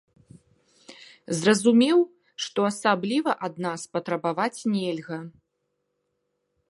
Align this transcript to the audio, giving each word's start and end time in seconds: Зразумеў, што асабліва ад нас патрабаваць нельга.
Зразумеў, 1.39 1.99
што 2.45 2.59
асабліва 2.71 3.31
ад 3.49 3.55
нас 3.67 3.81
патрабаваць 3.99 4.61
нельга. 4.77 5.19